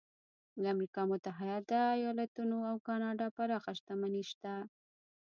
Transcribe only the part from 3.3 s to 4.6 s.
پراخه شتمني شته.